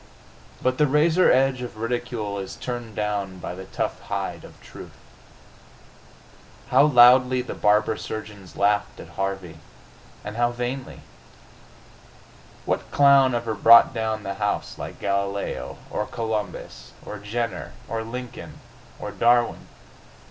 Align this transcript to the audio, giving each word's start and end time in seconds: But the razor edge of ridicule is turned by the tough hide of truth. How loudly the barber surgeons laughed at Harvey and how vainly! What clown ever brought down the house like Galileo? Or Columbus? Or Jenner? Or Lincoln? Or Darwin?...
But 0.63 0.79
the 0.79 0.87
razor 0.87 1.31
edge 1.31 1.61
of 1.61 1.77
ridicule 1.77 2.39
is 2.39 2.55
turned 2.55 2.95
by 2.95 3.53
the 3.53 3.65
tough 3.65 3.99
hide 4.01 4.43
of 4.43 4.59
truth. 4.59 4.97
How 6.69 6.85
loudly 6.85 7.43
the 7.43 7.53
barber 7.53 7.95
surgeons 7.97 8.55
laughed 8.55 8.99
at 8.99 9.09
Harvey 9.09 9.59
and 10.25 10.37
how 10.37 10.49
vainly! 10.53 11.01
What 12.65 12.89
clown 12.89 13.35
ever 13.35 13.53
brought 13.53 13.93
down 13.93 14.23
the 14.23 14.33
house 14.41 14.79
like 14.79 14.99
Galileo? 14.99 15.77
Or 15.91 16.07
Columbus? 16.07 16.93
Or 17.05 17.19
Jenner? 17.19 17.73
Or 17.87 18.01
Lincoln? 18.03 18.59
Or 18.97 19.11
Darwin?... 19.11 19.67